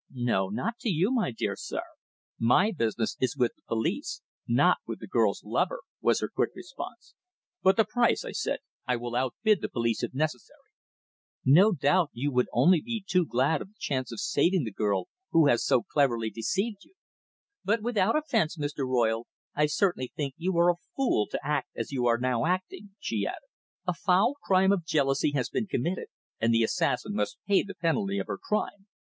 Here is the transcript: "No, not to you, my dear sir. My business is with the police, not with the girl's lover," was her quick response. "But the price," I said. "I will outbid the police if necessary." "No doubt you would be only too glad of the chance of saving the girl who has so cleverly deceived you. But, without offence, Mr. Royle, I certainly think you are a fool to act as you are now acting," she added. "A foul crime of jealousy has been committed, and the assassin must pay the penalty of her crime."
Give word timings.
"No, 0.11 0.49
not 0.49 0.79
to 0.79 0.89
you, 0.89 1.11
my 1.11 1.29
dear 1.29 1.55
sir. 1.55 1.83
My 2.39 2.71
business 2.75 3.15
is 3.19 3.37
with 3.37 3.51
the 3.55 3.61
police, 3.67 4.23
not 4.47 4.77
with 4.87 4.97
the 4.99 5.05
girl's 5.05 5.43
lover," 5.43 5.81
was 6.01 6.21
her 6.21 6.27
quick 6.27 6.49
response. 6.55 7.13
"But 7.61 7.77
the 7.77 7.85
price," 7.85 8.25
I 8.25 8.31
said. 8.31 8.61
"I 8.87 8.95
will 8.95 9.15
outbid 9.15 9.61
the 9.61 9.69
police 9.69 10.01
if 10.01 10.15
necessary." 10.15 10.57
"No 11.45 11.71
doubt 11.73 12.09
you 12.13 12.31
would 12.31 12.47
be 12.47 12.51
only 12.51 12.83
too 13.07 13.27
glad 13.27 13.61
of 13.61 13.67
the 13.67 13.75
chance 13.79 14.11
of 14.11 14.19
saving 14.19 14.63
the 14.63 14.71
girl 14.73 15.07
who 15.29 15.45
has 15.49 15.63
so 15.63 15.83
cleverly 15.83 16.31
deceived 16.31 16.83
you. 16.83 16.95
But, 17.63 17.83
without 17.83 18.17
offence, 18.17 18.57
Mr. 18.57 18.87
Royle, 18.87 19.27
I 19.53 19.67
certainly 19.67 20.11
think 20.15 20.33
you 20.35 20.57
are 20.57 20.71
a 20.71 20.77
fool 20.95 21.27
to 21.29 21.45
act 21.47 21.69
as 21.75 21.91
you 21.91 22.07
are 22.07 22.17
now 22.17 22.47
acting," 22.47 22.95
she 22.99 23.27
added. 23.27 23.49
"A 23.85 23.93
foul 23.93 24.33
crime 24.43 24.71
of 24.71 24.83
jealousy 24.83 25.33
has 25.33 25.49
been 25.49 25.67
committed, 25.67 26.07
and 26.39 26.51
the 26.51 26.63
assassin 26.63 27.13
must 27.13 27.37
pay 27.47 27.61
the 27.61 27.75
penalty 27.75 28.17
of 28.17 28.25
her 28.25 28.39
crime." 28.39 28.87